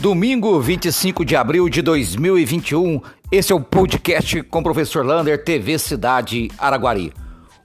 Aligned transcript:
Domingo 0.00 0.58
25 0.58 1.26
de 1.26 1.36
abril 1.36 1.68
de 1.68 1.82
2021, 1.82 3.02
esse 3.30 3.52
é 3.52 3.54
o 3.54 3.60
podcast 3.60 4.42
com 4.44 4.60
o 4.60 4.62
professor 4.62 5.04
Lander, 5.04 5.44
TV 5.44 5.78
Cidade 5.78 6.50
Araguari. 6.56 7.12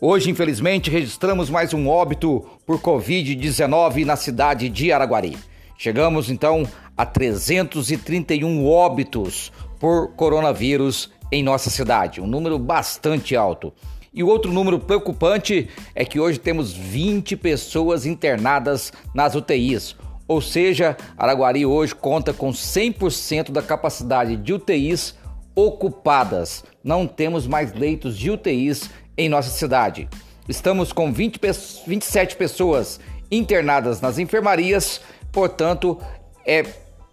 Hoje, 0.00 0.30
infelizmente, 0.30 0.88
registramos 0.90 1.50
mais 1.50 1.74
um 1.74 1.86
óbito 1.90 2.42
por 2.64 2.80
Covid-19 2.80 4.06
na 4.06 4.16
cidade 4.16 4.70
de 4.70 4.90
Araguari. 4.90 5.36
Chegamos 5.76 6.30
então 6.30 6.66
a 6.96 7.04
331 7.04 8.66
óbitos 8.66 9.52
por 9.78 10.14
coronavírus 10.14 11.10
em 11.30 11.42
nossa 11.42 11.68
cidade, 11.68 12.18
um 12.18 12.26
número 12.26 12.58
bastante 12.58 13.36
alto. 13.36 13.74
E 14.14 14.22
o 14.22 14.28
outro 14.28 14.50
número 14.50 14.78
preocupante 14.78 15.68
é 15.94 16.02
que 16.02 16.18
hoje 16.18 16.38
temos 16.38 16.72
20 16.72 17.36
pessoas 17.36 18.06
internadas 18.06 18.90
nas 19.14 19.34
UTIs, 19.34 19.94
ou 20.26 20.40
seja, 20.40 20.96
Araguari 21.16 21.66
hoje 21.66 21.94
conta 21.94 22.32
com 22.32 22.50
100% 22.50 23.50
da 23.50 23.62
capacidade 23.62 24.36
de 24.36 24.52
UTIs 24.52 25.14
ocupadas. 25.54 26.64
Não 26.82 27.06
temos 27.06 27.46
mais 27.46 27.72
leitos 27.72 28.16
de 28.16 28.30
UTIs 28.30 28.90
em 29.16 29.28
nossa 29.28 29.50
cidade. 29.50 30.08
Estamos 30.48 30.92
com 30.92 31.12
20, 31.12 31.40
27 31.86 32.36
pessoas 32.36 32.98
internadas 33.30 34.00
nas 34.00 34.18
enfermarias, 34.18 35.00
portanto, 35.30 35.98
é 36.44 36.62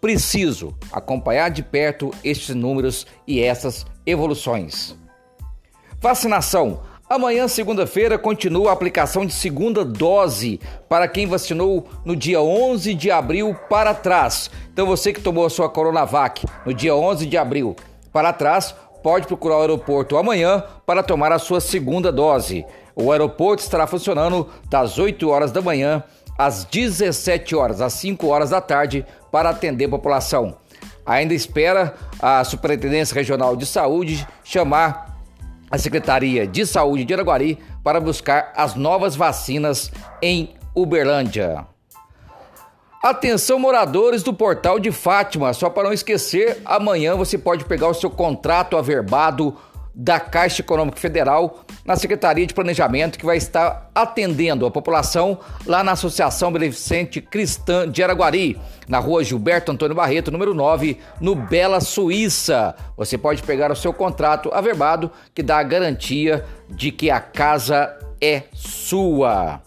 preciso 0.02 0.76
acompanhar 0.92 1.50
de 1.50 1.62
perto 1.62 2.12
estes 2.24 2.56
números 2.56 3.06
e 3.28 3.42
essas 3.42 3.86
evoluções. 4.06 4.96
Vacinação. 6.02 6.82
Amanhã, 7.10 7.48
segunda-feira, 7.48 8.20
continua 8.20 8.70
a 8.70 8.74
aplicação 8.74 9.26
de 9.26 9.34
segunda 9.34 9.84
dose 9.84 10.60
para 10.88 11.08
quem 11.08 11.26
vacinou 11.26 11.88
no 12.06 12.16
dia 12.16 12.40
11 12.40 12.94
de 12.94 13.10
abril 13.10 13.56
para 13.68 13.96
trás. 13.96 14.52
Então, 14.72 14.86
você 14.86 15.12
que 15.12 15.20
tomou 15.20 15.44
a 15.44 15.50
sua 15.50 15.68
Coronavac 15.68 16.46
no 16.64 16.72
dia 16.72 16.96
11 16.96 17.26
de 17.26 17.36
abril 17.36 17.76
para 18.14 18.32
trás, 18.32 18.76
pode 19.02 19.26
procurar 19.26 19.58
o 19.58 19.62
aeroporto 19.62 20.18
amanhã 20.18 20.64
para 20.86 21.02
tomar 21.02 21.32
a 21.32 21.40
sua 21.40 21.60
segunda 21.60 22.12
dose. 22.12 22.64
O 22.96 23.12
aeroporto 23.12 23.64
estará 23.64 23.88
funcionando 23.88 24.48
das 24.70 25.00
8 25.00 25.28
horas 25.30 25.52
da 25.52 25.64
manhã 25.64 26.04
às 26.38 26.64
17 26.64 27.56
horas, 27.56 27.82
às 27.82 27.94
5 27.94 28.28
horas 28.28 28.52
da 28.52 28.62
tarde, 28.62 29.04
para 29.32 29.50
atender 29.50 29.86
a 29.86 29.90
população. 29.90 30.58
Ainda 31.04 31.34
espera 31.34 31.96
a 32.22 32.44
Superintendência 32.44 33.16
Regional 33.16 33.56
de 33.56 33.66
Saúde 33.66 34.28
chamar 34.44 35.19
a 35.70 35.78
Secretaria 35.78 36.48
de 36.48 36.66
Saúde 36.66 37.06
de 37.06 37.14
Araguari 37.14 37.60
para 37.84 38.00
buscar 38.00 38.52
as 38.56 38.76
novas 38.76 39.16
vacinas 39.16 39.92
em 40.22 40.56
Uberlândia. 40.76 41.66
Atenção 43.02 43.58
moradores 43.58 44.24
do 44.24 44.34
Portal 44.34 44.78
de 44.78 44.92
Fátima, 44.92 45.54
só 45.54 45.70
para 45.70 45.84
não 45.84 45.94
esquecer, 45.94 46.62
amanhã 46.66 47.16
você 47.16 47.38
pode 47.38 47.64
pegar 47.64 47.88
o 47.88 47.94
seu 47.94 48.10
contrato 48.10 48.76
averbado 48.76 49.56
da 50.02 50.18
Caixa 50.18 50.62
Econômica 50.62 50.98
Federal 50.98 51.66
na 51.84 51.98
Secretaria 51.98 52.48
de 52.48 52.54
Planejamento, 52.54 53.20
que 53.20 53.26
vai 53.26 53.36
estar 53.36 53.92
atendendo 53.94 54.66
a 54.66 54.72
população 54.72 55.38
lá 55.66 55.84
na 55.84 55.92
Associação 55.92 56.54
Beneficente 56.54 57.20
Cristã 57.20 57.86
de 57.86 58.02
Araguari, 58.02 58.58
na 58.88 58.98
rua 58.98 59.26
Gilberto 59.26 59.74
Antônio 59.74 59.94
Barreto, 59.94 60.32
número 60.32 60.54
9, 60.54 60.98
no 61.20 61.36
Bela 61.36 61.82
Suíça. 61.82 62.74
Você 62.96 63.18
pode 63.18 63.44
pegar 63.44 63.74
o 63.74 63.76
seu 63.76 63.92
contrato 63.92 64.50
averbado, 64.54 65.12
que 65.36 65.44
dá 65.44 65.58
a 65.58 65.64
garantia 65.64 66.46
de 66.70 66.94
que 66.94 67.12
a 67.12 67.20
casa 67.20 67.94
é 68.22 68.44
sua. 68.54 69.62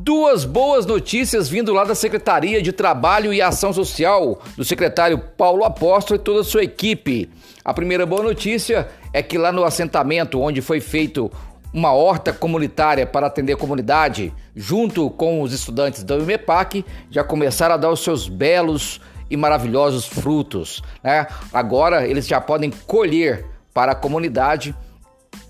Duas 0.00 0.44
boas 0.44 0.86
notícias 0.86 1.48
vindo 1.48 1.74
lá 1.74 1.82
da 1.84 1.94
Secretaria 1.94 2.62
de 2.62 2.72
Trabalho 2.72 3.34
e 3.34 3.42
Ação 3.42 3.72
Social, 3.72 4.40
do 4.56 4.64
secretário 4.64 5.18
Paulo 5.18 5.64
Apóstolo 5.64 6.18
e 6.18 6.22
toda 6.22 6.40
a 6.42 6.44
sua 6.44 6.62
equipe. 6.62 7.28
A 7.64 7.74
primeira 7.74 8.06
boa 8.06 8.22
notícia 8.22 8.88
é 9.12 9.22
que 9.22 9.38
lá 9.38 9.52
no 9.52 9.64
assentamento 9.64 10.40
onde 10.40 10.60
foi 10.60 10.80
feito 10.80 11.30
uma 11.72 11.92
horta 11.92 12.32
comunitária 12.32 13.06
para 13.06 13.26
atender 13.26 13.52
a 13.52 13.56
comunidade, 13.56 14.32
junto 14.56 15.10
com 15.10 15.42
os 15.42 15.52
estudantes 15.52 16.02
da 16.02 16.16
UMEPAC, 16.16 16.84
já 17.10 17.22
começaram 17.22 17.74
a 17.74 17.78
dar 17.78 17.90
os 17.90 18.00
seus 18.00 18.28
belos 18.28 19.00
e 19.30 19.36
maravilhosos 19.36 20.06
frutos. 20.06 20.82
Né? 21.02 21.26
Agora 21.52 22.06
eles 22.06 22.26
já 22.26 22.40
podem 22.40 22.70
colher 22.86 23.44
para 23.74 23.92
a 23.92 23.94
comunidade 23.94 24.74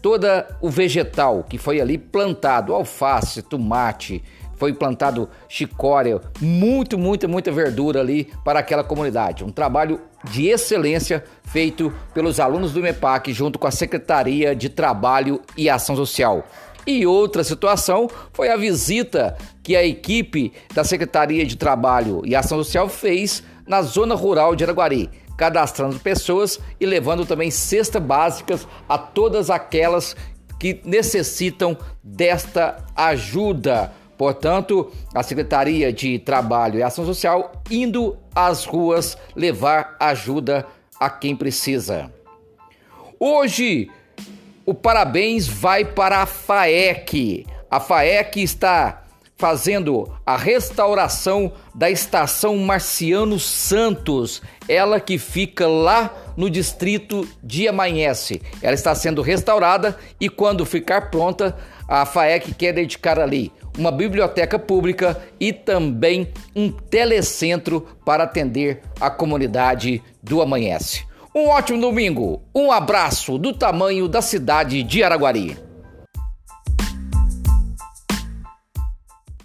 todo 0.02 0.26
o 0.60 0.70
vegetal 0.70 1.44
que 1.48 1.58
foi 1.58 1.80
ali 1.80 1.96
plantado, 1.96 2.74
alface, 2.74 3.42
tomate, 3.42 4.22
foi 4.58 4.72
plantado 4.72 5.28
chicória, 5.48 6.20
muito, 6.40 6.98
muita, 6.98 7.28
muita 7.28 7.52
verdura 7.52 8.00
ali 8.00 8.30
para 8.44 8.58
aquela 8.58 8.84
comunidade. 8.84 9.44
Um 9.44 9.50
trabalho 9.50 10.00
de 10.24 10.48
excelência 10.48 11.24
feito 11.44 11.92
pelos 12.12 12.40
alunos 12.40 12.72
do 12.72 12.80
MEPAC 12.80 13.32
junto 13.32 13.58
com 13.58 13.66
a 13.66 13.70
Secretaria 13.70 14.54
de 14.54 14.68
Trabalho 14.68 15.40
e 15.56 15.70
Ação 15.70 15.94
Social. 15.94 16.44
E 16.86 17.06
outra 17.06 17.44
situação 17.44 18.08
foi 18.32 18.48
a 18.48 18.56
visita 18.56 19.36
que 19.62 19.76
a 19.76 19.84
equipe 19.84 20.52
da 20.74 20.82
Secretaria 20.82 21.44
de 21.44 21.56
Trabalho 21.56 22.22
e 22.24 22.34
Ação 22.34 22.58
Social 22.58 22.88
fez 22.88 23.42
na 23.66 23.82
zona 23.82 24.14
rural 24.14 24.56
de 24.56 24.64
Araguari, 24.64 25.10
cadastrando 25.36 26.00
pessoas 26.00 26.58
e 26.80 26.86
levando 26.86 27.24
também 27.26 27.50
cestas 27.50 28.02
básicas 28.02 28.66
a 28.88 28.96
todas 28.96 29.50
aquelas 29.50 30.16
que 30.58 30.80
necessitam 30.84 31.76
desta 32.02 32.84
ajuda. 32.96 33.92
Portanto, 34.18 34.90
a 35.14 35.22
Secretaria 35.22 35.92
de 35.92 36.18
Trabalho 36.18 36.78
e 36.78 36.82
Ação 36.82 37.06
Social 37.06 37.52
indo 37.70 38.18
às 38.34 38.64
ruas 38.64 39.16
levar 39.36 39.96
ajuda 40.00 40.66
a 40.98 41.08
quem 41.08 41.36
precisa. 41.36 42.12
Hoje, 43.20 43.88
o 44.66 44.74
parabéns 44.74 45.46
vai 45.46 45.84
para 45.84 46.18
a 46.18 46.26
FAEC. 46.26 47.46
A 47.70 47.78
FAEC 47.78 48.42
está 48.42 49.04
fazendo 49.38 50.12
a 50.26 50.36
restauração 50.36 51.52
da 51.72 51.88
estação 51.88 52.56
Marciano 52.56 53.38
Santos, 53.38 54.42
ela 54.68 55.00
que 55.00 55.16
fica 55.16 55.66
lá 55.66 56.12
no 56.36 56.50
distrito 56.50 57.26
de 57.42 57.68
Amanhece. 57.68 58.42
Ela 58.60 58.74
está 58.74 58.94
sendo 58.96 59.22
restaurada 59.22 59.96
e 60.20 60.28
quando 60.28 60.66
ficar 60.66 61.10
pronta, 61.10 61.56
a 61.86 62.04
FAEC 62.04 62.52
quer 62.52 62.72
dedicar 62.72 63.18
ali 63.18 63.52
uma 63.78 63.92
biblioteca 63.92 64.58
pública 64.58 65.22
e 65.38 65.52
também 65.52 66.32
um 66.54 66.70
telecentro 66.70 67.86
para 68.04 68.24
atender 68.24 68.82
a 69.00 69.08
comunidade 69.08 70.02
do 70.20 70.42
Amanhece. 70.42 71.06
Um 71.32 71.46
ótimo 71.46 71.80
domingo, 71.80 72.42
um 72.52 72.72
abraço 72.72 73.38
do 73.38 73.52
tamanho 73.52 74.08
da 74.08 74.20
cidade 74.20 74.82
de 74.82 75.04
Araguari. 75.04 75.67